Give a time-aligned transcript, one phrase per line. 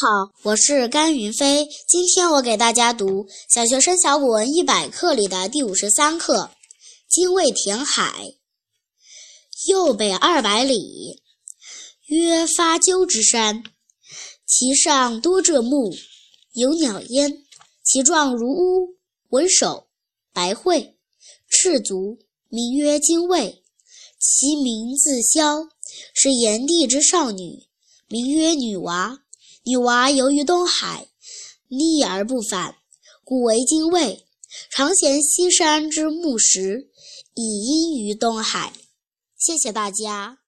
[0.00, 1.68] 好，我是甘云飞。
[1.86, 6.36] 今天我给大家读《小学生小古文一百课》里的第五十三课
[7.06, 8.24] 《精卫填海》。
[9.68, 11.20] 右北二百里，
[12.06, 13.62] 曰发鸠之山，
[14.46, 15.94] 其上多柘木，
[16.54, 17.44] 有鸟焉，
[17.84, 18.96] 其状如乌，
[19.28, 19.88] 文首，
[20.32, 20.96] 白喙，
[21.46, 23.62] 赤足，名曰精卫。
[24.18, 25.68] 其名自萧，
[26.14, 27.66] 是炎帝之少女，
[28.08, 29.18] 名曰女娃。
[29.64, 31.08] 女娃游于东海，
[31.68, 32.76] 溺而不返，
[33.22, 34.26] 故为精卫。
[34.68, 36.90] 常衔西山之木石，
[37.34, 38.72] 以堙于东海。
[39.36, 40.40] 谢谢大家。